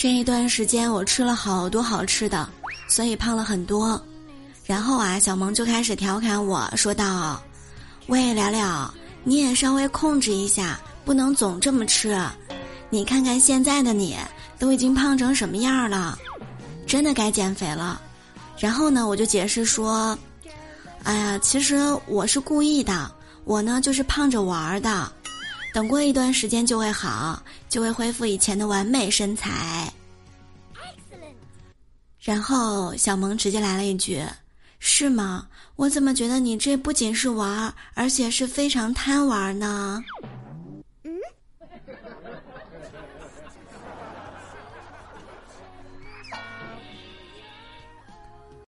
[0.00, 2.48] 这一段时间我吃了好多好吃的，
[2.88, 4.02] 所以胖了很多。
[4.64, 7.38] 然后啊，小萌就开始调侃我说道
[8.08, 8.90] ：“喂，聊聊，
[9.24, 12.18] 你也稍微控制一下，不能总这么吃。
[12.88, 14.16] 你看看现在的你，
[14.58, 16.18] 都已经胖成什么样了，
[16.86, 18.00] 真的该减肥了。”
[18.58, 20.18] 然后呢，我就解释说
[21.04, 21.76] ：“哎呀，其实
[22.06, 23.12] 我是故意的，
[23.44, 25.12] 我呢就是胖着玩儿的。”
[25.72, 29.92] 等过一段时间就会好，就会恢复以前的完美身材。
[32.20, 34.22] 然后小萌直接来了一句
[34.78, 35.46] ：“是吗？
[35.76, 40.02] 我怎么觉得你这不仅是玩儿，而且是非常贪玩呢？”